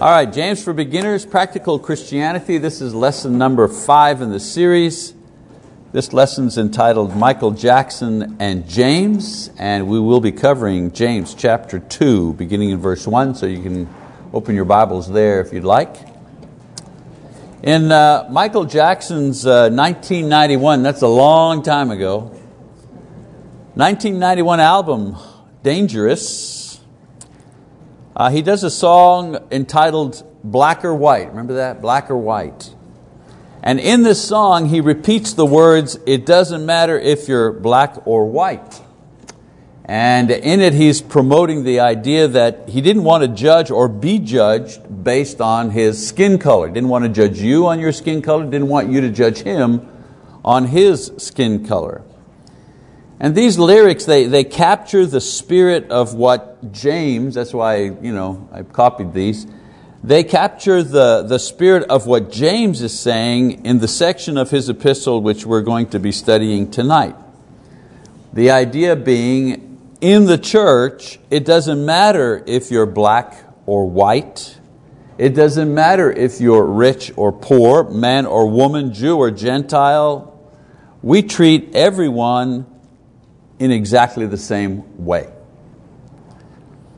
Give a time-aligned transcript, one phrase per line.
[0.00, 2.56] All right, James for Beginners, Practical Christianity.
[2.56, 5.12] This is lesson number five in the series.
[5.92, 12.32] This lesson's entitled Michael Jackson and James, and we will be covering James chapter 2,
[12.32, 13.94] beginning in verse 1, so you can
[14.32, 15.94] open your Bibles there if you'd like.
[17.62, 22.20] In uh, Michael Jackson's uh, 1991, that's a long time ago,
[23.74, 25.16] 1991 album,
[25.62, 26.69] Dangerous,
[28.20, 31.30] uh, he does a song entitled Black or White.
[31.30, 31.80] Remember that?
[31.80, 32.74] Black or White.
[33.62, 38.26] And in this song, he repeats the words, It doesn't matter if you're black or
[38.26, 38.82] white.
[39.86, 44.18] And in it, he's promoting the idea that he didn't want to judge or be
[44.18, 46.68] judged based on his skin color.
[46.68, 49.88] Didn't want to judge you on your skin color, didn't want you to judge him
[50.44, 52.02] on his skin color.
[53.22, 58.48] And these lyrics, they, they capture the spirit of what James, that's why you know,
[58.50, 59.46] I copied these,
[60.02, 64.70] they capture the, the spirit of what James is saying in the section of his
[64.70, 67.14] epistle which we're going to be studying tonight.
[68.32, 73.34] The idea being, in the church, it doesn't matter if you're black
[73.66, 74.58] or white,
[75.18, 80.40] it doesn't matter if you're rich or poor, man or woman, Jew or Gentile,
[81.02, 82.64] we treat everyone
[83.60, 85.30] in exactly the same way.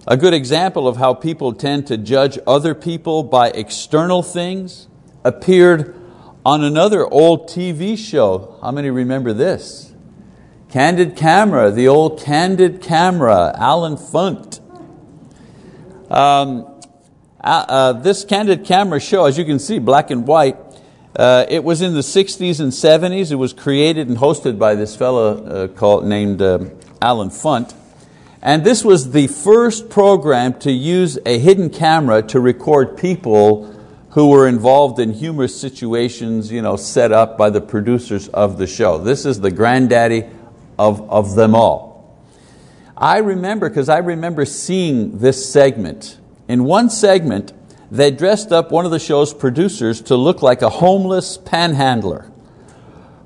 [0.07, 4.89] A good example of how people tend to judge other people by external things
[5.25, 5.95] appeared
[6.47, 8.59] on another old TV show.
[8.63, 9.93] How many remember this?
[10.71, 14.61] Candid Camera, the old Candid Camera, Allen Funt.
[16.11, 16.81] Um,
[17.43, 20.57] uh, uh, this Candid Camera show, as you can see, black and white,
[21.15, 23.31] uh, it was in the 60s and 70s.
[23.31, 26.65] It was created and hosted by this fellow uh, called, named uh,
[27.01, 27.75] Allen Funt.
[28.41, 33.73] And this was the first program to use a hidden camera to record people
[34.11, 38.67] who were involved in humorous situations you know, set up by the producers of the
[38.67, 38.99] show.
[38.99, 40.25] This is the granddaddy
[40.79, 42.19] of, of them all.
[42.97, 46.19] I remember, because I remember seeing this segment.
[46.49, 47.53] In one segment,
[47.93, 52.33] they dressed up one of the show's producers to look like a homeless panhandler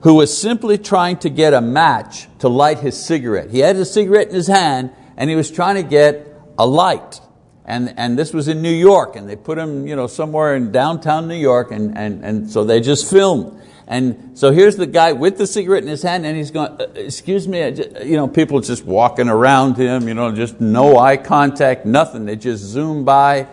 [0.01, 3.51] who was simply trying to get a match to light his cigarette.
[3.51, 6.27] He had a cigarette in his hand and he was trying to get
[6.59, 7.21] a light.
[7.65, 10.73] And, and this was in New York and they put him you know, somewhere in
[10.73, 13.63] downtown New York and, and, and so they just filmed.
[13.87, 16.89] And so here's the guy with the cigarette in his hand and he's going, uh,
[16.97, 17.61] excuse me,
[18.05, 22.25] you know, people just walking around him, you know, just no eye contact, nothing.
[22.25, 23.47] They just zoom by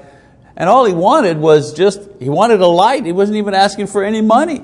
[0.56, 3.06] and all he wanted was just, he wanted a light.
[3.06, 4.64] He wasn't even asking for any money.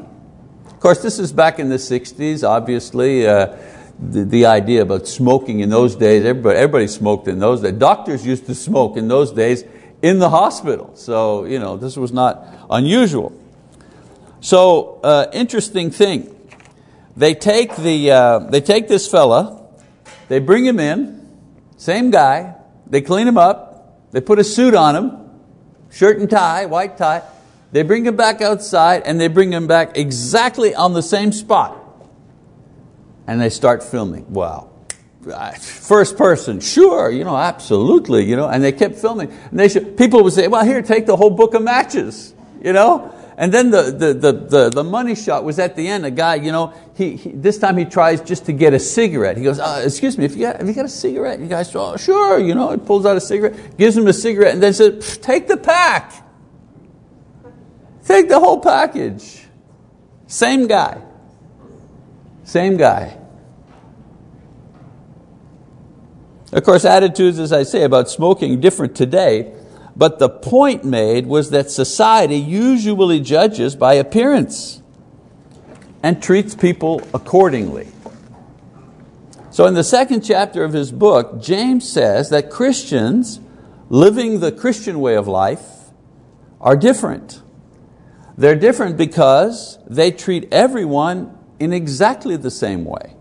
[0.68, 3.28] Of course, this is back in the 60s, obviously.
[3.28, 3.58] Uh,
[4.00, 7.74] the, the, idea about smoking in those days, everybody, everybody smoked in those days.
[7.74, 9.66] Doctors used to smoke in those days
[10.02, 10.92] in the hospital.
[10.96, 13.34] So you know, this was not unusual.
[14.40, 16.34] So uh, interesting thing.
[17.18, 19.68] They take, the, uh, they take this fella,
[20.30, 21.28] they bring him in,
[21.76, 22.56] same guy,
[22.88, 25.29] they clean him up, they put a suit on him,
[25.92, 27.24] shirt and tie, white tie.
[27.72, 31.78] They bring him back outside and they bring him back exactly on the same spot.
[33.28, 34.32] And they start filming.
[34.34, 34.72] Wow.
[35.60, 39.32] First person, sure, you know, absolutely, you know, and they kept filming.
[39.52, 42.34] And they should, people would say, well, here, take the whole book of matches,
[42.64, 46.06] you know, and then the, the, the, the, the money shot was at the end.
[46.06, 49.38] A guy, you know, he, he, this time he tries just to get a cigarette.
[49.38, 51.40] He goes, uh, excuse me, if you got, have you got a cigarette?
[51.40, 54.08] And the guy says, oh, sure, you know, he pulls out a cigarette, gives him
[54.08, 56.26] a cigarette, and then says, take the pack.
[58.04, 59.46] Take the whole package.
[60.28, 61.02] Same guy.
[62.44, 63.18] Same guy.
[66.52, 69.54] Of course, attitudes, as I say, about smoking different today.
[70.00, 74.82] But the point made was that society usually judges by appearance
[76.02, 77.90] and treats people accordingly.
[79.52, 83.42] So, in the second chapter of his book, James says that Christians
[83.90, 85.92] living the Christian way of life
[86.62, 87.42] are different.
[88.38, 93.16] They're different because they treat everyone in exactly the same way.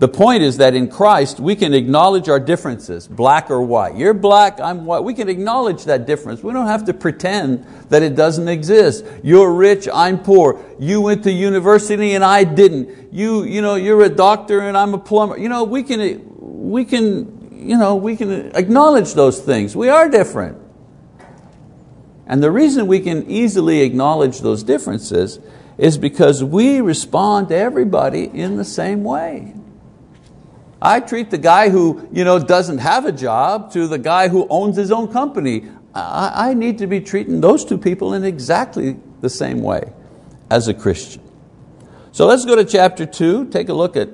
[0.00, 3.96] The point is that in Christ we can acknowledge our differences, black or white.
[3.96, 5.00] You're black, I'm white.
[5.00, 6.42] We can acknowledge that difference.
[6.42, 9.04] We don't have to pretend that it doesn't exist.
[9.22, 10.58] You're rich, I'm poor.
[10.78, 13.12] You went to university and I didn't.
[13.12, 15.36] You, you know, you're a doctor and I'm a plumber.
[15.36, 19.76] You know, we can, we can, you know, we can acknowledge those things.
[19.76, 20.56] We are different.
[22.26, 25.40] And the reason we can easily acknowledge those differences
[25.76, 29.59] is because we respond to everybody in the same way.
[30.82, 34.46] I treat the guy who you know, doesn't have a job to the guy who
[34.48, 35.68] owns his own company.
[35.94, 39.92] I, I need to be treating those two people in exactly the same way
[40.50, 41.22] as a Christian.
[42.12, 44.08] So let's go to chapter 2, take a look at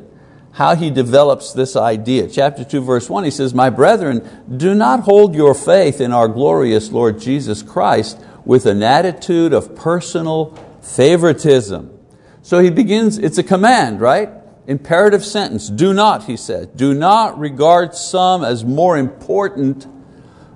[0.53, 2.29] how he develops this idea.
[2.29, 4.27] Chapter 2, verse 1, he says, My brethren,
[4.57, 9.77] do not hold your faith in our glorious Lord Jesus Christ with an attitude of
[9.77, 11.99] personal favoritism.
[12.43, 14.31] So he begins, it's a command, right?
[14.67, 15.69] Imperative sentence.
[15.69, 19.87] Do not, he says, do not regard some as more important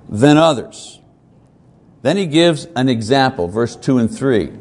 [0.09, 0.99] than others.
[2.01, 4.51] Then he gives an example, verse 2 and 3.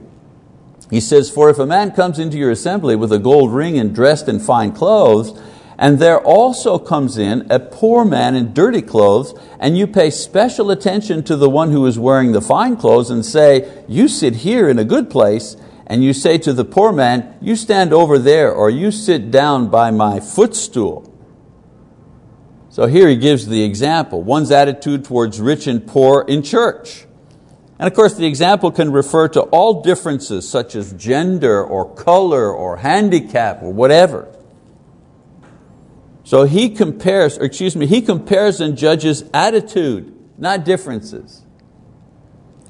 [0.91, 3.95] He says, For if a man comes into your assembly with a gold ring and
[3.95, 5.41] dressed in fine clothes,
[5.79, 10.71] and there also comes in a poor man in dirty clothes, and you pay special
[10.71, 14.69] attention to the one who is wearing the fine clothes and say, You sit here
[14.69, 15.57] in a good place,
[15.91, 19.71] and you say to the poor man, You stand over there, or you sit down
[19.71, 21.13] by my footstool.
[22.69, 27.07] So here he gives the example one's attitude towards rich and poor in church.
[27.81, 32.53] And of course, the example can refer to all differences such as gender or color
[32.53, 34.33] or handicap or whatever.
[36.23, 41.43] So he compares, or excuse me, he compares and judges attitude, not differences.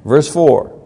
[0.07, 0.80] Verse 4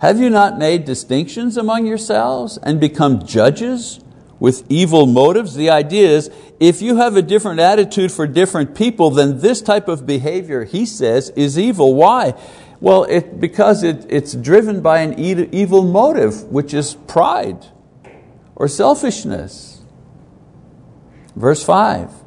[0.00, 4.00] Have you not made distinctions among yourselves and become judges
[4.38, 5.54] with evil motives?
[5.54, 9.88] The idea is if you have a different attitude for different people, then this type
[9.88, 11.94] of behavior, he says, is evil.
[11.94, 12.32] Why?
[12.80, 17.66] Well, it, because it, it's driven by an evil motive, which is pride
[18.56, 19.82] or selfishness.
[21.36, 22.19] Verse 5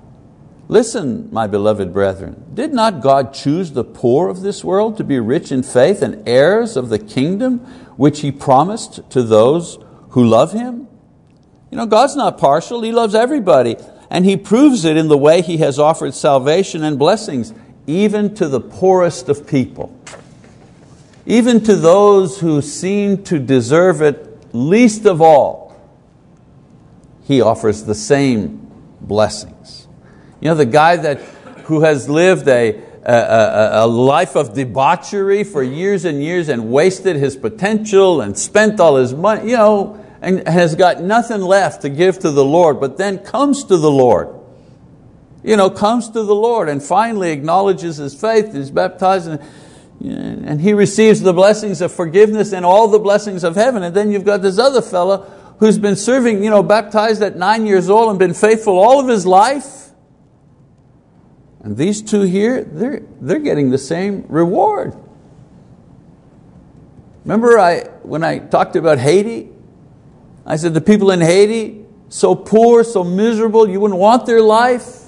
[0.70, 5.20] Listen, my beloved brethren, did not God choose the poor of this world to be
[5.20, 7.60] rich in faith and heirs of the kingdom
[7.98, 9.78] which He promised to those
[10.12, 10.88] who love Him?
[11.70, 13.76] You know, God's not partial, He loves everybody,
[14.10, 17.54] and He proves it in the way He has offered salvation and blessings,
[17.86, 19.94] even to the poorest of people.
[21.26, 25.76] Even to those who seem to deserve it least of all,
[27.24, 28.72] He offers the same
[29.02, 29.83] blessings.
[30.44, 31.22] You know, the guy that,
[31.68, 37.16] who has lived a, a, a, life of debauchery for years and years and wasted
[37.16, 41.90] his potential and spent all his money, you know, and has got nothing left to
[41.90, 44.38] give to the Lord, but then comes to the Lord.
[45.46, 49.40] You know, comes to the Lord and finally acknowledges his faith, is baptized, and
[50.02, 53.82] and he receives the blessings of forgiveness and all the blessings of heaven.
[53.84, 55.22] And then you've got this other fellow
[55.60, 59.08] who's been serving, you know, baptized at nine years old and been faithful all of
[59.08, 59.92] his life.
[61.64, 64.96] And these two here, they're, they're getting the same reward.
[67.24, 69.50] Remember I, when I talked about Haiti?
[70.46, 75.04] I said the people in Haiti, so poor, so miserable, you wouldn't want their life.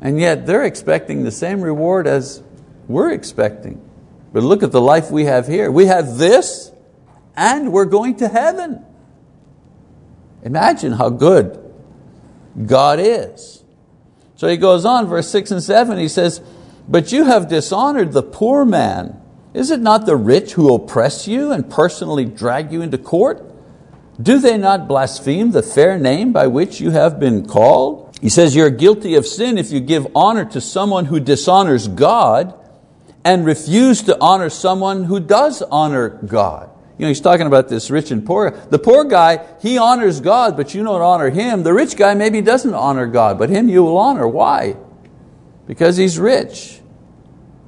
[0.00, 2.42] And yet they're expecting the same reward as
[2.88, 3.80] we're expecting.
[4.32, 5.70] But look at the life we have here.
[5.70, 6.72] We have this
[7.36, 8.84] and we're going to heaven.
[10.42, 11.62] Imagine how good
[12.66, 13.62] God is.
[14.36, 16.40] So he goes on, verse 6 and 7, he says,
[16.86, 19.20] But you have dishonored the poor man.
[19.54, 23.42] Is it not the rich who oppress you and personally drag you into court?
[24.20, 28.18] Do they not blaspheme the fair name by which you have been called?
[28.20, 32.54] He says, You're guilty of sin if you give honor to someone who dishonors God
[33.24, 36.70] and refuse to honor someone who does honor God.
[36.98, 38.50] You know, he's talking about this rich and poor.
[38.50, 41.62] The poor guy, he honors God, but you don't honor him.
[41.62, 44.26] The rich guy maybe doesn't honor God, but him you will honor.
[44.26, 44.76] Why?
[45.66, 46.80] Because he's rich.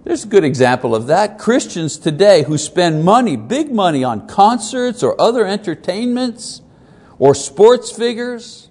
[0.04, 1.38] There's a good example of that.
[1.38, 6.62] Christians today who spend money, big money, on concerts or other entertainments
[7.18, 8.70] or sports figures,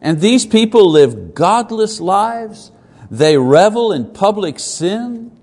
[0.00, 2.72] and these people live godless lives.
[3.10, 5.36] They revel in public sin.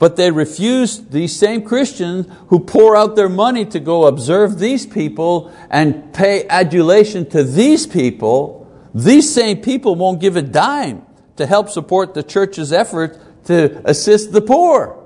[0.00, 4.86] But they refuse, these same Christians who pour out their money to go observe these
[4.86, 11.04] people and pay adulation to these people, these same people won't give a dime
[11.36, 14.96] to help support the church's effort to assist the poor.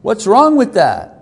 [0.00, 1.12] What's wrong with that?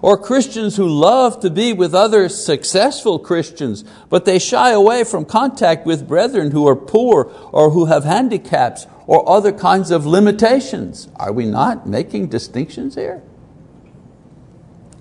[0.00, 5.24] Or Christians who love to be with other successful Christians, but they shy away from
[5.24, 11.08] contact with brethren who are poor or who have handicaps or other kinds of limitations.
[11.16, 13.22] Are we not making distinctions here?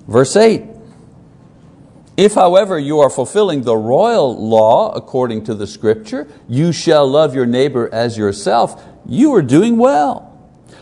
[0.07, 0.63] Verse 8
[2.15, 7.35] If, however, you are fulfilling the royal law according to the scripture, you shall love
[7.35, 10.23] your neighbor as yourself, you are doing well.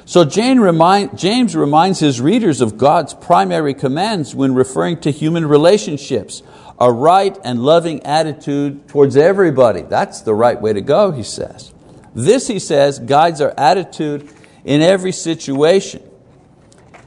[0.06, 6.44] So James reminds his readers of God's primary commands when referring to human relationships
[6.80, 9.82] a right and loving attitude towards everybody.
[9.82, 11.74] That's the right way to go, he says.
[12.16, 14.30] This, he says, guides our attitude
[14.64, 16.02] in every situation.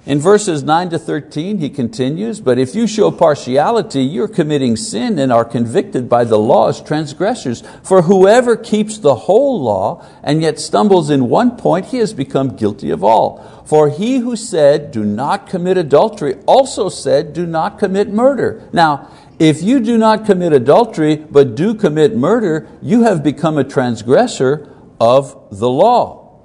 [0.08, 5.18] In verses 9 to 13, he continues, But if you show partiality, you're committing sin
[5.18, 7.62] and are convicted by the law as transgressors.
[7.82, 12.56] For whoever keeps the whole law and yet stumbles in one point, he has become
[12.56, 13.62] guilty of all.
[13.66, 18.66] For he who said, Do not commit adultery, also said, Do not commit murder.
[18.72, 23.64] Now, if you do not commit adultery, but do commit murder, you have become a
[23.64, 26.40] transgressor of the law.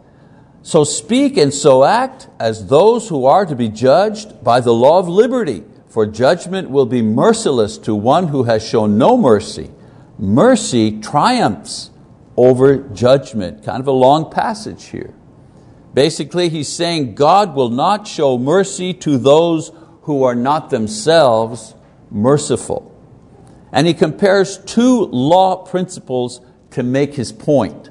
[0.62, 5.00] So speak and so act as those who are to be judged by the law
[5.00, 9.72] of liberty, for judgment will be merciless to one who has shown no mercy.
[10.18, 11.92] Mercy triumphs
[12.38, 13.64] over judgment.
[13.64, 15.14] Kind of a long passage here.
[15.94, 19.72] Basically, he's saying God will not show mercy to those
[20.04, 21.76] who are not themselves
[22.10, 22.90] merciful.
[23.72, 26.42] And he compares two law principles
[26.72, 27.90] to make his point.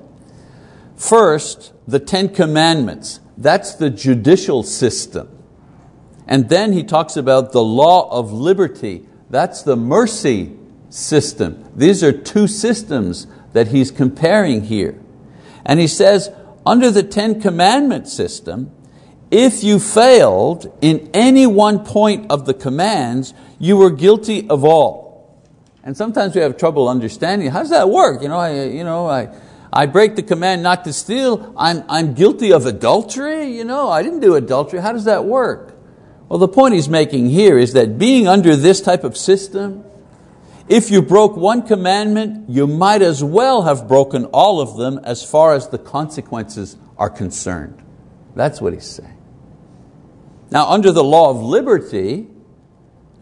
[0.96, 3.20] First, the Ten Commandments.
[3.36, 5.28] That's the judicial system.
[6.26, 9.06] And then he talks about the law of liberty.
[9.30, 10.56] That's the mercy
[10.90, 11.70] system.
[11.74, 14.98] These are two systems that he's comparing here.
[15.64, 16.30] And he says,
[16.64, 18.70] under the Ten Commandment system,
[19.30, 25.42] if you failed in any one point of the commands, you were guilty of all.
[25.82, 28.22] And sometimes we have trouble understanding, how does that work?
[28.22, 29.34] You know, I, you know, I,
[29.72, 33.56] I break the command not to steal, I'm, I'm guilty of adultery?
[33.56, 35.74] You know, I didn't do adultery, how does that work?
[36.28, 39.84] Well, the point he's making here is that being under this type of system,
[40.68, 45.24] if you broke one commandment, you might as well have broken all of them as
[45.24, 47.82] far as the consequences are concerned.
[48.34, 49.18] That's what he's saying.
[50.50, 52.28] Now, under the law of liberty,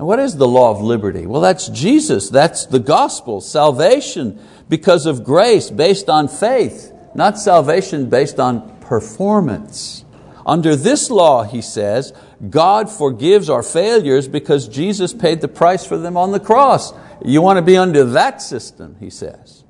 [0.00, 1.26] and what is the law of liberty?
[1.26, 8.08] Well, that's Jesus, that's the gospel, salvation because of grace based on faith, not salvation
[8.08, 10.06] based on performance.
[10.46, 12.14] Under this law, he says,
[12.48, 16.94] God forgives our failures because Jesus paid the price for them on the cross.
[17.22, 19.64] You want to be under that system, he says.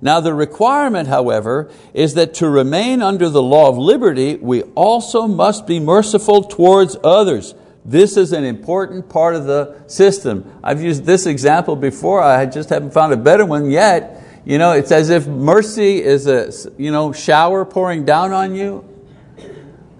[0.00, 5.26] Now the requirement, however, is that to remain under the law of liberty, we also
[5.26, 7.56] must be merciful towards others.
[7.84, 10.50] This is an important part of the system.
[10.62, 14.22] I've used this example before, I just haven't found a better one yet.
[14.44, 18.88] You know, it's as if mercy is a you know, shower pouring down on you.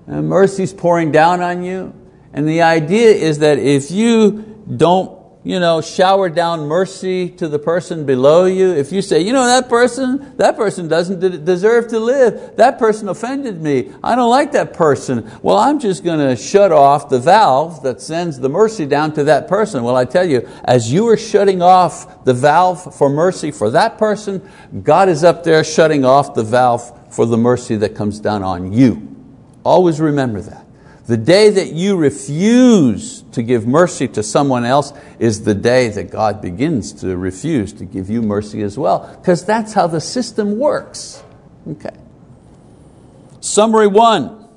[0.07, 1.95] And mercy's pouring down on you.
[2.33, 7.59] And the idea is that if you don't you know, shower down mercy to the
[7.59, 11.99] person below you, if you say, you know, that person, that person doesn't deserve to
[11.99, 16.37] live, that person offended me, I don't like that person, well, I'm just going to
[16.37, 19.83] shut off the valve that sends the mercy down to that person.
[19.83, 23.99] Well, I tell you, as you are shutting off the valve for mercy for that
[23.99, 24.49] person,
[24.83, 28.73] God is up there shutting off the valve for the mercy that comes down on
[28.73, 29.09] you.
[29.65, 30.62] Always remember that.
[31.07, 36.11] The day that you refuse to give mercy to someone else is the day that
[36.11, 40.59] God begins to refuse to give you mercy as well, because that's how the system
[40.59, 41.25] works.
[41.69, 41.97] Okay.
[43.41, 44.49] Summary one,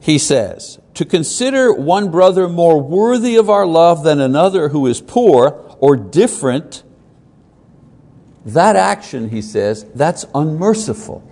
[0.00, 5.00] he says, to consider one brother more worthy of our love than another who is
[5.00, 6.82] poor or different,
[8.44, 11.26] that action, he says, that's unmerciful.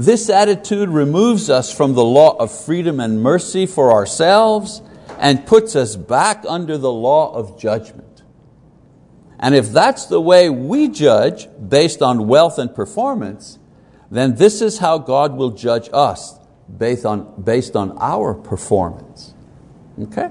[0.00, 4.80] This attitude removes us from the law of freedom and mercy for ourselves
[5.18, 8.22] and puts us back under the law of judgment.
[9.38, 13.58] And if that's the way we judge based on wealth and performance,
[14.10, 16.40] then this is how God will judge us
[16.78, 19.34] based on, based on our performance.
[20.00, 20.30] Okay?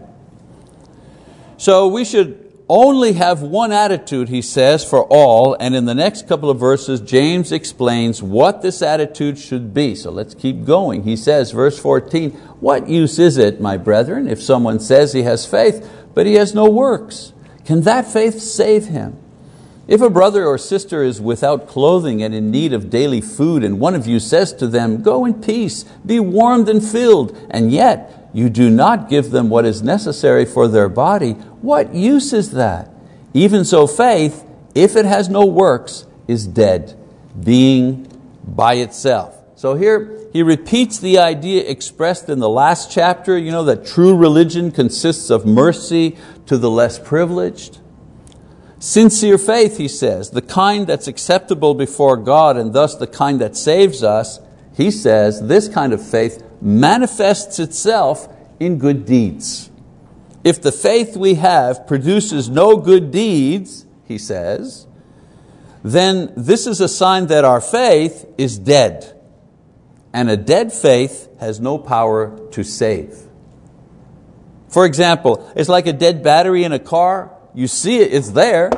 [1.58, 6.28] So we should only have one attitude, he says, for all, and in the next
[6.28, 9.96] couple of verses, James explains what this attitude should be.
[9.96, 11.04] So let's keep going.
[11.04, 15.48] He says, verse 14, What use is it, my brethren, if someone says he has
[15.48, 17.34] faith, but he has no works?
[17.66, 19.18] Can that faith save him?
[19.88, 23.80] If a brother or sister is without clothing and in need of daily food, and
[23.80, 28.19] one of you says to them, Go in peace, be warmed and filled, and yet
[28.34, 32.90] you do not give them what is necessary for their body, what use is that?
[33.34, 34.46] Even so, faith,
[34.76, 36.96] if it has no works, is dead,
[37.44, 38.08] being
[38.44, 39.36] by itself.
[39.56, 44.16] So here he repeats the idea expressed in the last chapter, you know, that true
[44.16, 47.80] religion consists of mercy to the less privileged.
[48.80, 53.58] Sincere faith, he says, the kind that's acceptable before God and thus the kind that
[53.58, 54.40] saves us,
[54.78, 58.28] he says, this kind of faith manifests itself
[58.60, 59.72] in good deeds.
[60.44, 64.88] If the faith we have produces no good deeds, he says,
[65.84, 69.16] then this is a sign that our faith is dead.
[70.14, 73.16] and a dead faith has no power to save.
[74.68, 77.32] For example, it's like a dead battery in a car.
[77.54, 78.72] You see it, it's there,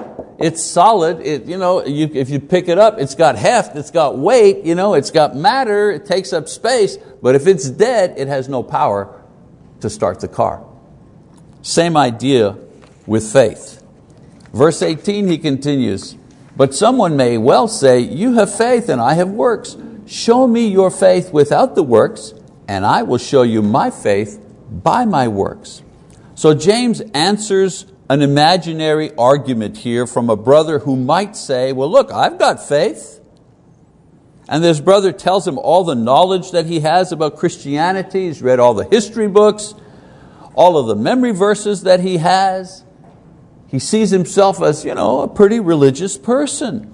[0.43, 1.19] it's solid.
[1.21, 4.63] It, you know, you, if you pick it up, it's got heft, it's got weight,
[4.63, 6.98] you know, it's got matter, it takes up space.
[7.21, 9.21] But if it's dead, it has no power
[9.81, 10.65] to start the car.
[11.62, 12.57] Same idea
[13.05, 13.83] with faith.
[14.53, 16.15] Verse 18, he continues,
[16.55, 19.77] But someone may well say, You have faith and I have works.
[20.05, 22.33] Show me your faith without the works,
[22.67, 25.83] and I will show you my faith by my works.
[26.36, 32.11] So James answers an imaginary argument here from a brother who might say, Well, look,
[32.11, 33.21] I've got faith.
[34.49, 38.25] And this brother tells him all the knowledge that he has about Christianity.
[38.25, 39.73] He's read all the history books,
[40.55, 42.83] all of the memory verses that he has.
[43.67, 46.93] He sees himself as you know, a pretty religious person.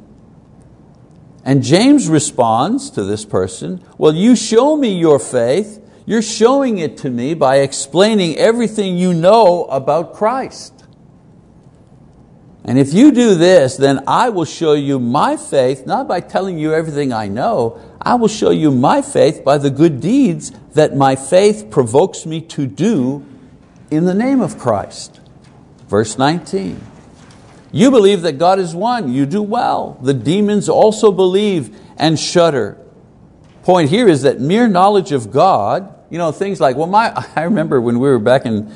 [1.43, 5.83] And James responds to this person, Well, you show me your faith.
[6.05, 10.76] You're showing it to me by explaining everything you know about Christ.
[12.67, 16.59] And if you do this, then I will show you my faith, not by telling
[16.59, 20.93] you everything I know, I will show you my faith by the good deeds that
[20.93, 23.25] my faith provokes me to do
[23.89, 25.21] in the name of Christ.
[25.88, 26.81] Verse 19.
[27.71, 29.97] You believe that God is one, you do well.
[30.01, 32.77] The demons also believe and shudder.
[33.63, 37.43] Point here is that mere knowledge of God, you know, things like, well, my, I
[37.43, 38.74] remember when we were back in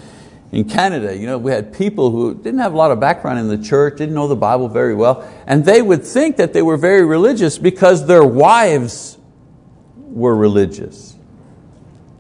[0.52, 3.48] in Canada, you know, we had people who didn't have a lot of background in
[3.48, 6.76] the church, didn't know the Bible very well, and they would think that they were
[6.76, 9.18] very religious because their wives
[9.96, 11.16] were religious.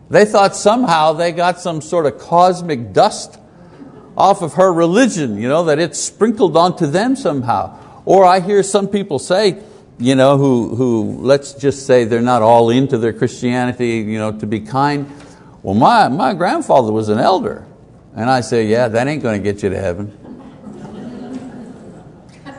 [0.09, 3.37] They thought somehow they got some sort of cosmic dust
[4.17, 7.77] off of her religion, you know, that it sprinkled onto them somehow.
[8.05, 9.61] Or I hear some people say,
[9.99, 14.31] you know, who, who let's just say they're not all into their Christianity, you know,
[14.39, 15.09] to be kind.
[15.63, 17.65] Well, my, my grandfather was an elder.
[18.15, 20.17] And I say, yeah, that ain't going to get you to heaven.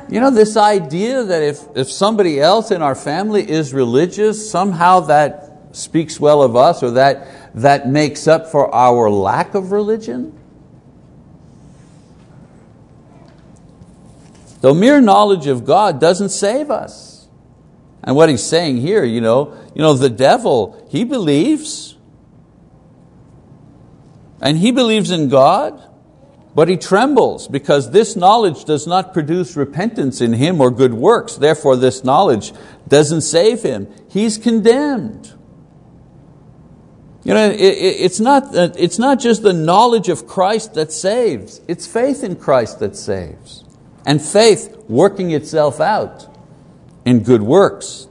[0.09, 5.01] You know, this idea that if, if somebody else in our family is religious, somehow
[5.01, 10.39] that speaks well of us or that, that makes up for our lack of religion.
[14.61, 17.27] The mere knowledge of God doesn't save us.
[18.05, 21.97] And what he's saying here, you know, you know, the devil, he believes,
[24.43, 25.81] and he believes in God,
[26.55, 31.37] but he trembles because this knowledge does not produce repentance in him or good works.
[31.37, 32.53] Therefore, this knowledge
[32.89, 33.87] doesn't save him.
[34.11, 35.33] He's condemned.
[37.25, 41.87] You know, it, it's, not, it's not just the knowledge of Christ that saves, it's
[41.87, 43.65] faith in Christ that saves.
[44.05, 46.27] And faith working itself out
[47.05, 48.09] in good works.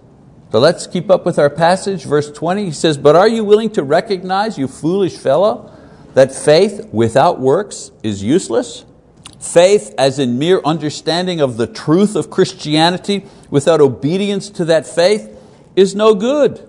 [0.53, 2.05] So let's keep up with our passage.
[2.05, 5.71] Verse 20, he says, But are you willing to recognize, you foolish fellow,
[6.13, 8.86] that faith without works is useless.
[9.39, 15.36] Faith as in mere understanding of the truth of Christianity without obedience to that faith
[15.76, 16.67] is no good.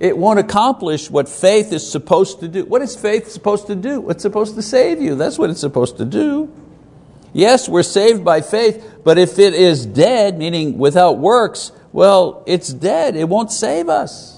[0.00, 2.64] It won't accomplish what faith is supposed to do.
[2.64, 4.10] What is faith supposed to do?
[4.10, 5.14] It's supposed to save you.
[5.14, 6.52] That's what it's supposed to do.
[7.32, 12.72] Yes, we're saved by faith, but if it is dead, meaning without works, well, it's
[12.72, 13.16] dead.
[13.16, 14.31] It won't save us.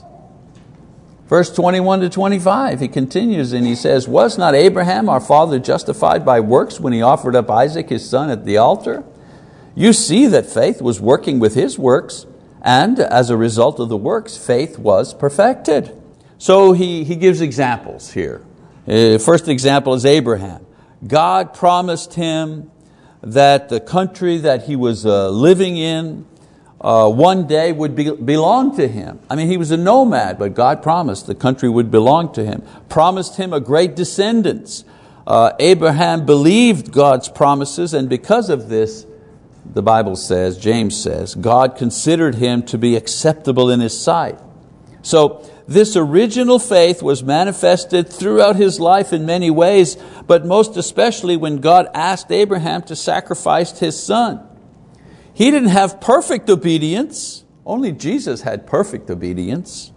[1.34, 6.24] Verse 21 to 25, he continues and he says, Was not Abraham our father justified
[6.24, 9.02] by works when he offered up Isaac his son at the altar?
[9.74, 12.26] You see that faith was working with his works,
[12.62, 16.00] and as a result of the works, faith was perfected.
[16.38, 18.46] So he, he gives examples here.
[18.86, 20.64] Uh, first example is Abraham.
[21.04, 22.70] God promised him
[23.22, 26.26] that the country that he was uh, living in
[26.84, 29.18] uh, one day would be, belong to him.
[29.30, 32.62] I mean, he was a nomad, but God promised the country would belong to him,
[32.90, 34.84] promised him a great descendants.
[35.26, 39.06] Uh, Abraham believed God's promises, and because of this,
[39.64, 44.38] the Bible says, James says, God considered him to be acceptable in his sight.
[45.00, 51.38] So, this original faith was manifested throughout his life in many ways, but most especially
[51.38, 54.46] when God asked Abraham to sacrifice his son.
[55.34, 59.90] He didn't have perfect obedience, only Jesus had perfect obedience.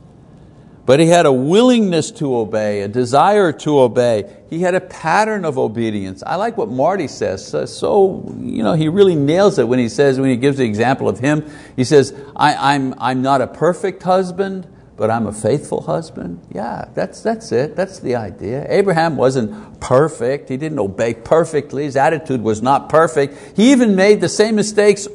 [0.88, 4.34] But he had a willingness to obey, a desire to obey.
[4.50, 6.23] He had a pattern of obedience.
[6.26, 7.45] I like what Marty says.
[7.45, 11.10] So, you know, he really nails it when he says, when he gives the example
[11.10, 11.45] of him,
[11.76, 16.39] he says, I, I'm, I'm not a perfect husband, but I'm a faithful husband.
[16.56, 17.76] Yeah, that's, that's it.
[17.76, 18.65] That's the idea.
[18.69, 20.47] Abraham wasn't perfect.
[20.47, 21.84] He didn't obey perfectly.
[21.84, 23.58] His attitude was not perfect.
[23.58, 25.06] He even made the same mistakes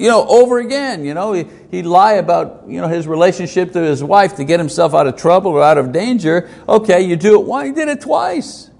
[0.00, 1.04] you know, over again.
[1.04, 4.58] You know, he, he'd lie about you know, his relationship to his wife to get
[4.58, 6.48] himself out of trouble or out of danger.
[6.66, 8.70] Okay, you do it once, he did it twice.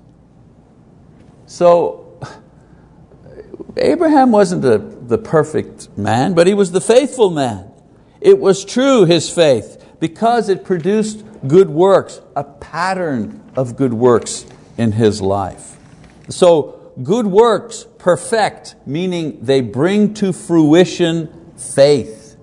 [1.45, 2.19] So
[3.77, 7.71] Abraham wasn't the, the perfect man, but he was the faithful man.
[8.21, 14.47] It was true, his faith, because it produced good works, a pattern of good works
[14.79, 15.77] in his life.
[16.31, 22.37] So, good works perfect, meaning they bring to fruition faith.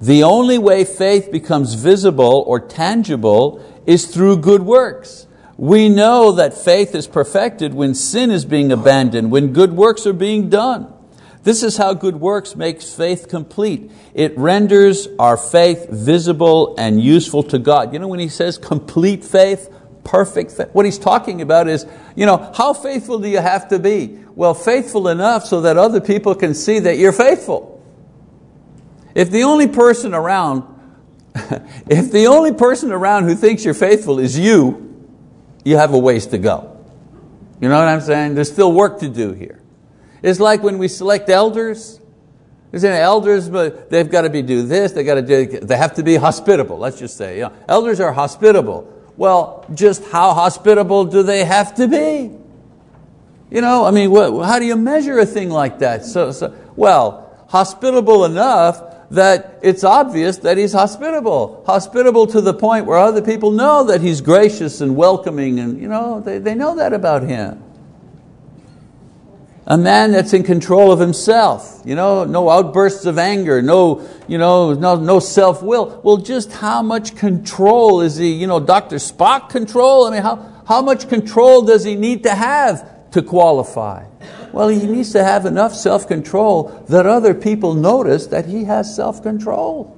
[0.00, 5.26] The only way faith becomes visible or tangible is through good works.
[5.56, 10.12] We know that faith is perfected when sin is being abandoned, when good works are
[10.12, 10.92] being done.
[11.42, 13.90] This is how good works makes faith complete.
[14.14, 17.92] It renders our faith visible and useful to God.
[17.92, 19.68] You know when he says complete faith,
[20.08, 24.18] perfect what he's talking about is, you know, how faithful do you have to be?
[24.34, 27.82] Well, faithful enough so that other people can see that you're faithful.
[29.14, 30.64] If the only person around,
[31.34, 34.84] if the only person around who thinks you're faithful is you,
[35.64, 36.76] you have a ways to go.
[37.60, 38.34] You know what I'm saying?
[38.34, 39.60] There's still work to do here.
[40.22, 42.00] It's like when we select elders.
[42.70, 44.92] There's elders, but they've got to be do this.
[44.92, 45.46] They got to do.
[45.46, 46.78] They have to be hospitable.
[46.78, 48.97] Let's just say, know, elders are hospitable.
[49.18, 52.30] Well, just how hospitable do they have to be?
[53.50, 56.04] You know, I mean, what, how do you measure a thing like that?
[56.04, 61.64] So, so, well, hospitable enough that it's obvious that he's hospitable.
[61.66, 65.88] Hospitable to the point where other people know that he's gracious and welcoming and you
[65.88, 67.60] know, they, they know that about him.
[69.70, 74.38] A man that's in control of himself, you know, no outbursts of anger, no, you
[74.38, 76.00] know, no, no self-will.
[76.02, 78.96] Well, just how much control is he, you know, Dr.
[78.96, 80.06] Spock control?
[80.06, 84.06] I mean, how, how much control does he need to have to qualify?
[84.52, 89.94] Well, he needs to have enough self-control that other people notice that he has self-control.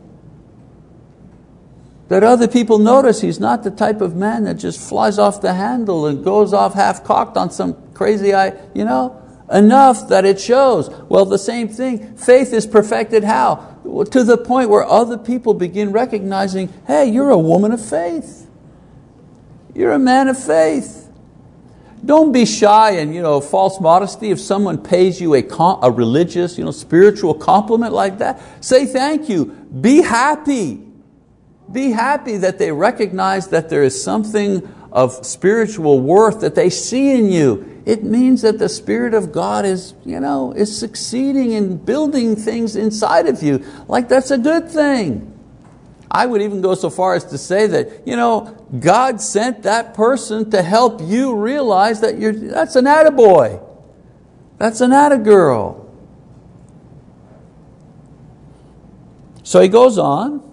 [2.09, 5.55] That other people notice he's not the type of man that just flies off the
[5.55, 8.31] handle and goes off half-cocked on some crazy,
[8.75, 9.17] you know,
[9.51, 10.89] enough that it shows.
[11.09, 13.79] Well, the same thing, faith is perfected how?
[14.11, 18.49] To the point where other people begin recognizing, hey, you're a woman of faith.
[19.75, 21.09] You're a man of faith.
[22.05, 25.43] Don't be shy and you know, false modesty if someone pays you a,
[25.83, 28.41] a religious, you know, spiritual compliment like that.
[28.65, 29.47] Say thank you.
[29.47, 30.87] Be happy.
[31.71, 37.13] Be happy that they recognize that there is something of spiritual worth that they see
[37.13, 37.83] in you.
[37.87, 42.77] It means that the Spirit of God is, you know, is succeeding in building things
[42.77, 43.65] inside of you.
[43.89, 45.27] Like that's a good thing.
[46.11, 49.95] I would even go so far as to say that, you know, God sent that
[49.95, 53.65] person to help you realize that you're, that's an attaboy.
[54.59, 55.89] That's an attagirl.
[59.45, 60.49] So he goes on.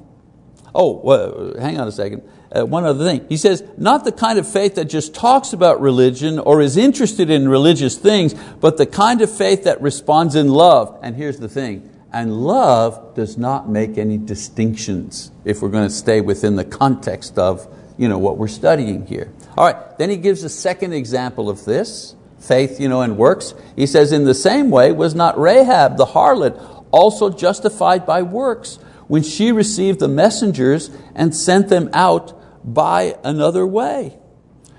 [0.73, 2.21] Oh, well, hang on a second.
[2.49, 3.25] Uh, one other thing.
[3.27, 7.29] He says, not the kind of faith that just talks about religion or is interested
[7.29, 10.97] in religious things, but the kind of faith that responds in love.
[11.01, 15.93] And here's the thing and love does not make any distinctions if we're going to
[15.93, 19.31] stay within the context of you know, what we're studying here.
[19.57, 23.53] All right, then he gives a second example of this, faith you know, and works.
[23.75, 28.77] He says, in the same way was not Rahab the harlot also justified by works
[29.07, 32.36] when she received the messengers and sent them out
[32.67, 34.19] by another way.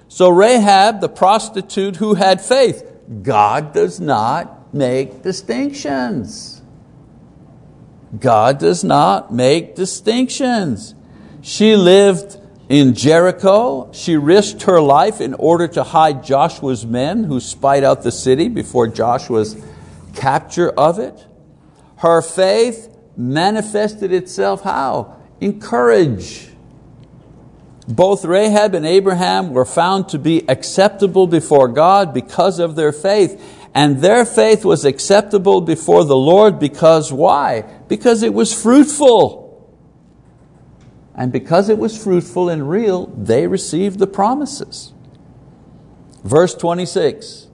[0.09, 2.85] So Rahab, the prostitute who had faith,
[3.23, 6.63] God does not make distinctions.
[8.19, 10.95] God does not make distinctions.
[11.41, 13.91] She lived in Jericho.
[13.93, 18.49] She risked her life in order to hide Joshua's men who spied out the city
[18.49, 19.57] before Joshua's
[20.15, 21.27] capture of it.
[21.99, 25.17] Her faith manifested itself how?
[25.41, 26.49] In courage.
[27.89, 33.43] Both Rahab and Abraham were found to be acceptable before God because of their faith.
[33.75, 37.63] And their faith was acceptable before the Lord because why?
[37.89, 39.49] Because it was fruitful.
[41.15, 44.93] And because it was fruitful and real, they received the promises.
[46.23, 47.49] Verse 26,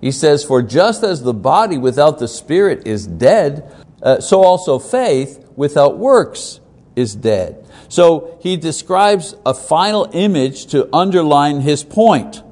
[0.00, 4.78] he says, For just as the body without the spirit is dead, uh, so also
[4.78, 6.60] faith without works
[6.94, 7.65] is dead.
[7.88, 12.42] So he describes a final image to underline his point.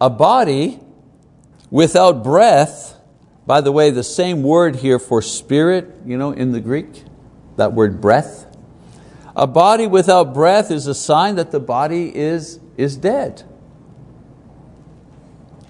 [0.00, 0.80] A body
[1.70, 2.98] Without breath,
[3.46, 7.04] by the way, the same word here for spirit, you know, in the Greek,
[7.56, 8.46] that word breath.
[9.36, 13.44] A body without breath is a sign that the body is, is dead.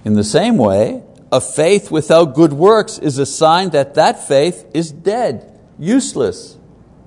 [0.04, 4.64] In the same way, a faith without good works is a sign that that faith
[4.72, 6.56] is dead, useless.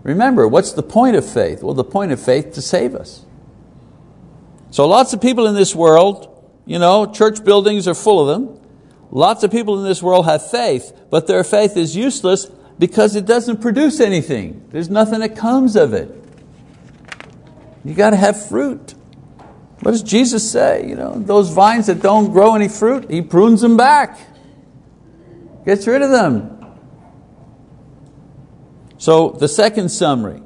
[0.04, 1.64] Remember, what's the point of faith?
[1.64, 3.26] Well, the point of faith to save us.
[4.70, 6.30] So lots of people in this world,
[6.66, 8.60] you know, church buildings are full of them.
[9.12, 12.46] Lots of people in this world have faith, but their faith is useless
[12.80, 14.68] because it doesn't produce anything.
[14.72, 16.10] There's nothing that comes of it.
[17.86, 18.96] You got to have fruit.
[19.82, 20.88] What does Jesus say?
[20.88, 24.20] You know, those vines that don't grow any fruit, He prunes them back,
[25.66, 26.63] gets rid of them.
[29.04, 30.42] So the second summary,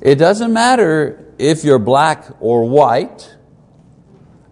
[0.00, 3.34] it doesn't matter if you're black or white,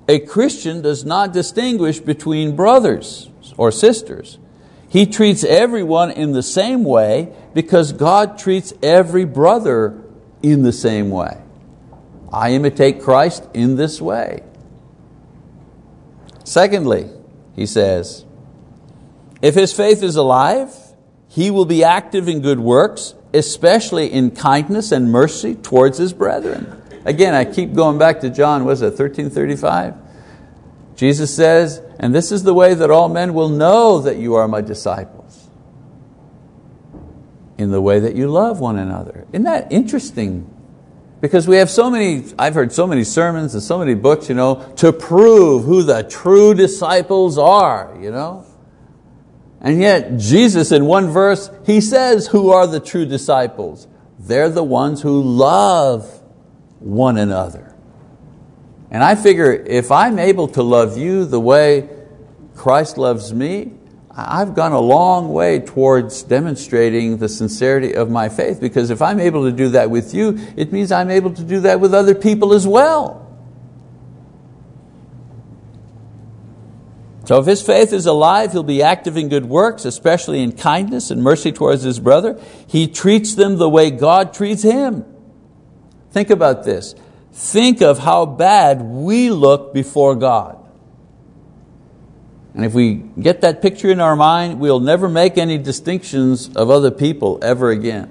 [0.09, 4.41] a Christian does not distinguish between brothers or sisters.
[4.89, 10.03] He treats everyone in the same way because God treats every brother
[10.43, 11.41] in the same way.
[12.33, 14.43] I imitate Christ in this way.
[16.43, 17.11] Secondly,
[17.55, 18.25] he says,
[19.41, 20.75] if his faith is alive,
[21.31, 26.83] he will be active in good works, especially in kindness and mercy towards his brethren.
[27.05, 29.95] Again, I keep going back to John, was it 1335?
[30.97, 34.49] Jesus says, and this is the way that all men will know that you are
[34.49, 35.49] my disciples.
[37.57, 39.25] In the way that you love one another.
[39.33, 40.53] Isn't that interesting?
[41.21, 44.35] Because we have so many, I've heard so many sermons and so many books, you
[44.35, 48.45] know, to prove who the true disciples are, you know.
[49.61, 53.87] And yet Jesus in one verse, He says who are the true disciples.
[54.19, 56.23] They're the ones who love
[56.79, 57.75] one another.
[58.91, 61.89] And I figure if I'm able to love you the way
[62.57, 63.73] Christ loves me,
[64.11, 69.21] I've gone a long way towards demonstrating the sincerity of my faith because if I'm
[69.21, 72.15] able to do that with you, it means I'm able to do that with other
[72.15, 73.30] people as well.
[77.31, 81.13] So if his faith is alive, he'll be active in good works, especially in kindness
[81.13, 82.37] and mercy towards his brother.
[82.67, 85.05] He treats them the way God treats him.
[86.11, 86.97] Think about this.
[87.31, 90.59] Think of how bad we look before God.
[92.53, 96.69] And if we get that picture in our mind, we'll never make any distinctions of
[96.69, 98.11] other people ever again.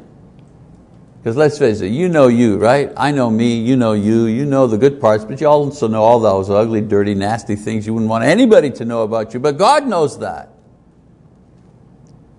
[1.19, 2.91] Because let's face it, you know you, right?
[2.95, 6.01] I know me, you know you, you know the good parts, but you also know
[6.01, 9.57] all those ugly, dirty, nasty things you wouldn't want anybody to know about you, but
[9.57, 10.49] God knows that.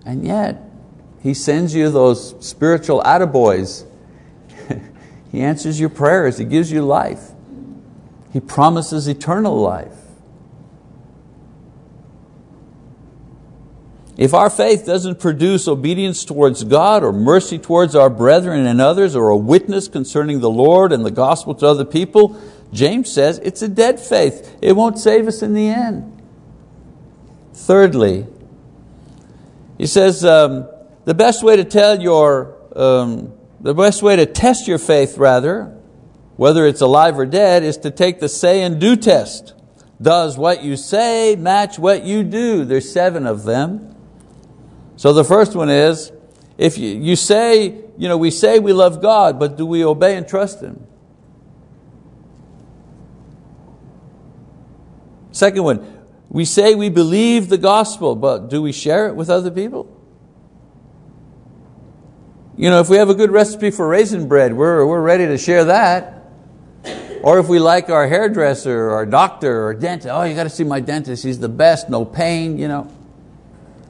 [0.03, 0.63] And yet,
[1.21, 3.85] He sends you those spiritual attaboys
[5.31, 7.31] he answers your prayers, He gives you life.
[8.31, 9.95] He promises eternal life.
[14.21, 19.15] If our faith doesn't produce obedience towards God or mercy towards our brethren and others
[19.15, 22.39] or a witness concerning the Lord and the gospel to other people,
[22.71, 24.55] James says it's a dead faith.
[24.61, 26.21] It won't save us in the end.
[27.55, 28.27] Thirdly,
[29.79, 30.69] he says um,
[31.05, 35.75] the best way to tell your um, the best way to test your faith, rather,
[36.35, 39.55] whether it's alive or dead, is to take the say and do test.
[39.99, 42.65] Does what you say match what you do?
[42.65, 43.90] There's seven of them.
[45.01, 46.11] So the first one is,
[46.59, 50.15] if you, you say, you know, we say we love God, but do we obey
[50.15, 50.85] and trust Him?
[55.31, 59.49] Second one, we say we believe the gospel, but do we share it with other
[59.49, 59.89] people?
[62.55, 65.39] You know, if we have a good recipe for raisin bread, we're, we're ready to
[65.39, 66.27] share that.
[67.23, 70.63] Or if we like our hairdresser or doctor or dentist, oh, you got to see
[70.63, 73.00] my dentist, he's the best, no pain, you know.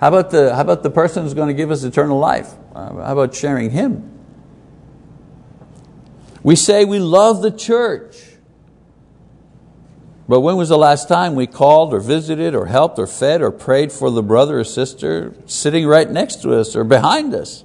[0.01, 2.51] How about the, how about the person who's going to give us eternal life?
[2.73, 4.19] Uh, how about sharing him?
[6.41, 8.17] We say we love the church.
[10.27, 13.51] But when was the last time we called or visited or helped or fed or
[13.51, 17.63] prayed for the brother or sister sitting right next to us or behind us?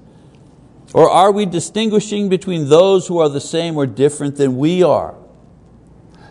[0.93, 5.15] Or are we distinguishing between those who are the same or different than we are?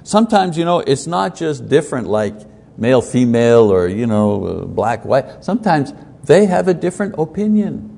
[0.03, 2.35] Sometimes you know, it's not just different like
[2.77, 5.43] male, female, or you know, uh, black, white.
[5.43, 7.91] Sometimes they have a different opinion.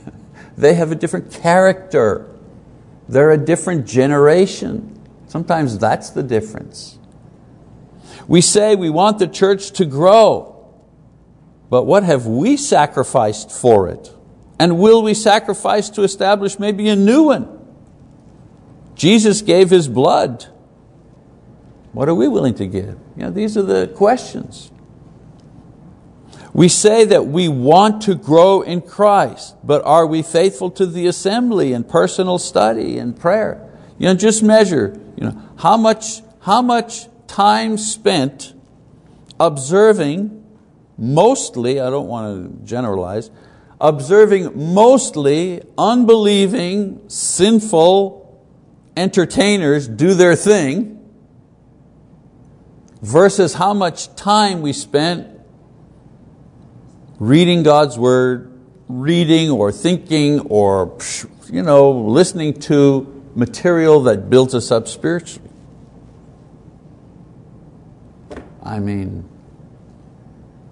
[0.56, 2.34] they have a different character.
[3.08, 4.98] They're a different generation.
[5.26, 6.98] Sometimes that's the difference.
[8.26, 10.70] We say we want the church to grow,
[11.70, 14.12] but what have we sacrificed for it?
[14.58, 17.54] And will we sacrifice to establish maybe a new one?
[18.94, 20.46] Jesus gave His blood.
[21.92, 22.98] What are we willing to give?
[23.18, 24.70] You know, these are the questions.
[26.52, 31.08] We say that we want to grow in Christ, but are we faithful to the
[31.08, 33.68] assembly and personal study and prayer?
[33.98, 38.54] You know, just measure you know, how, much, how much time spent
[39.40, 40.44] observing
[40.96, 43.32] mostly, I don't want to generalize,
[43.80, 48.46] observing mostly unbelieving, sinful
[48.96, 50.97] entertainers do their thing
[53.02, 55.28] versus how much time we spent
[57.18, 58.52] reading God's Word,
[58.88, 60.96] reading or thinking or
[61.50, 65.48] you know, listening to material that builds us up spiritually.
[68.62, 69.28] I mean,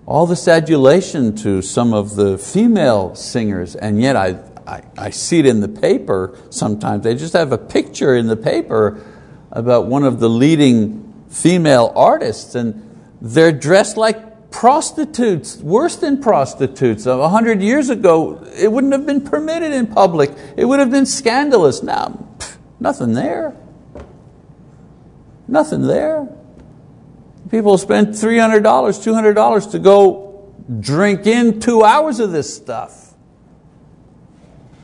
[0.04, 5.38] all this adulation to some of the female singers, and yet I, I, I, see
[5.38, 7.04] it in the paper sometimes.
[7.04, 9.02] They just have a picture in the paper
[9.50, 11.05] about one of the leading
[11.36, 12.82] female artists, and
[13.20, 17.04] they're dressed like prostitutes, worse than prostitutes.
[17.04, 20.30] A hundred years ago, it wouldn't have been permitted in public.
[20.56, 21.82] It would have been scandalous.
[21.82, 23.54] Now, pff, nothing there.
[25.46, 26.28] Nothing there.
[27.50, 33.14] People spend $300, $200 to go drink in two hours of this stuff.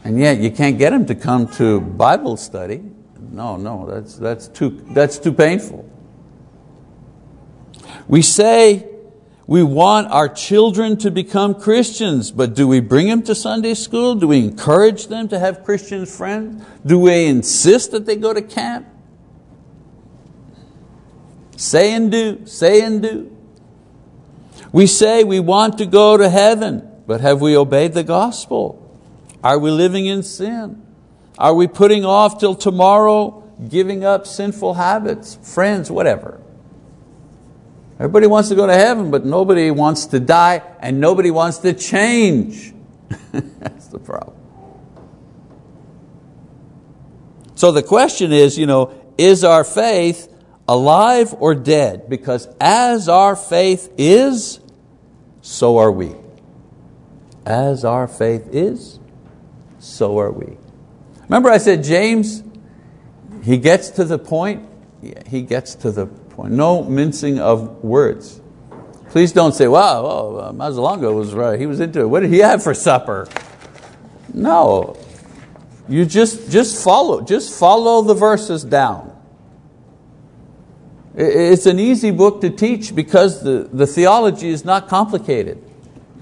[0.05, 2.83] And yet you can't get them to come to Bible study.
[3.19, 5.89] No, no, that's, that's, too, that's too painful.
[8.09, 8.89] We say
[9.47, 14.15] we want our children to become Christians, but do we bring them to Sunday school?
[14.15, 16.65] Do we encourage them to have Christian friends?
[16.85, 18.87] Do we insist that they go to camp?
[21.57, 23.37] Say and do, say and do.
[24.73, 28.79] We say we want to go to heaven, but have we obeyed the gospel?
[29.45, 30.85] Are we living in sin?
[31.39, 36.42] Are we putting off till tomorrow, giving up sinful habits, friends, whatever?
[38.03, 41.73] Everybody wants to go to heaven, but nobody wants to die and nobody wants to
[41.73, 42.75] change.
[43.31, 44.37] That's the problem.
[47.55, 50.35] So the question is, you know, is our faith
[50.67, 54.59] alive or dead, because as our faith is,
[55.41, 56.13] so are we.
[57.47, 58.99] As our faith is,
[59.79, 60.57] so are we.
[61.29, 62.43] Remember I said James,
[63.45, 64.69] he gets to the point,
[65.29, 66.07] he gets to the
[66.43, 66.55] point.
[66.55, 68.41] No mincing of words.
[69.11, 72.07] Please don't say, wow, oh, was right, he was into it.
[72.07, 73.29] What did he have for supper?
[74.33, 74.97] No,
[75.89, 79.11] you just, just follow, just follow the verses down.
[81.15, 85.63] It's an easy book to teach because the, the theology is not complicated.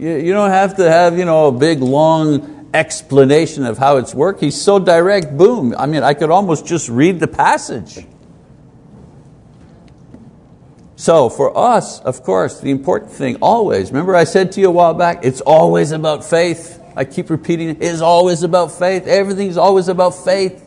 [0.00, 4.12] You, you don't have to have you know, a big long explanation of how it's
[4.12, 4.40] work.
[4.40, 5.76] He's so direct, boom.
[5.78, 8.04] I mean, I could almost just read the passage.
[11.00, 14.70] So for us, of course, the important thing always, remember I said to you a
[14.70, 16.78] while back, it's always about faith.
[16.94, 19.06] I keep repeating it, it's always about faith.
[19.06, 20.62] Everything's always about faith.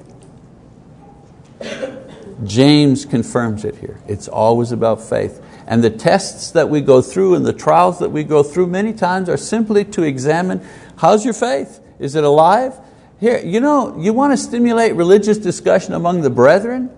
[2.45, 3.99] James confirms it here.
[4.07, 5.39] It's always about faith.
[5.67, 8.91] And the tests that we go through and the trials that we go through many
[8.91, 11.79] times are simply to examine how's your faith?
[11.99, 12.73] Is it alive?
[13.19, 16.89] Here, you know, you want to stimulate religious discussion among the brethren?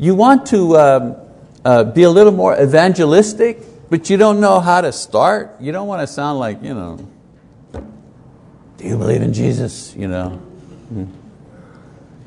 [0.00, 1.25] You want to um,
[1.66, 3.58] uh, be a little more evangelistic,
[3.90, 5.56] but you don't know how to start?
[5.60, 7.08] You don't want to sound like, you know,
[8.76, 9.92] do you believe in Jesus?
[9.96, 10.40] You know,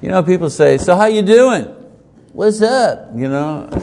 [0.01, 1.73] you know, people say, so how you doing?
[2.33, 3.11] what's up?
[3.15, 3.69] You know?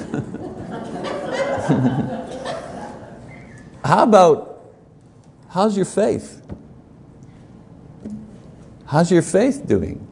[3.85, 4.73] How about,
[5.49, 6.43] how's your faith?
[8.87, 10.07] How's your faith doing?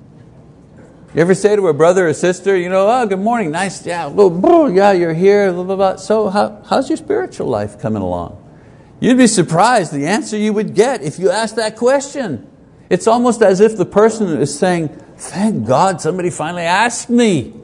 [1.14, 4.08] You ever say to a brother or sister, you know, oh, good morning, nice, yeah,
[4.08, 5.96] yeah, you're here, blah, blah, blah.
[5.96, 8.40] So how, how's your spiritual life coming along?
[8.98, 12.50] You'd be surprised the answer you would get if you asked that question.
[12.90, 17.54] It's almost as if the person is saying, thank God somebody finally asked me.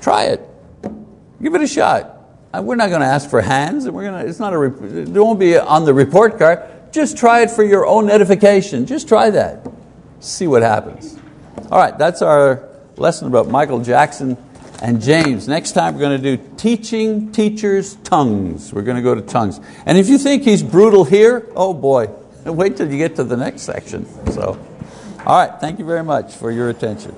[0.00, 0.40] Try it.
[1.42, 2.16] Give it a shot.
[2.54, 3.86] Uh, we're not going to ask for hands.
[3.90, 6.92] We're going to, it's not a, it won't be on the report card.
[6.92, 8.86] Just try it for your own edification.
[8.86, 9.66] Just try that.
[10.24, 11.18] See what happens.
[11.70, 14.38] All right, that's our lesson about Michael Jackson
[14.80, 15.46] and James.
[15.46, 18.72] Next time we're going to do teaching teachers' tongues.
[18.72, 19.60] We're going to go to tongues.
[19.84, 22.08] And if you think he's brutal here, oh boy,
[22.46, 24.06] wait till you get to the next section.
[24.32, 24.58] So,
[25.26, 27.14] all right, thank you very much for your attention.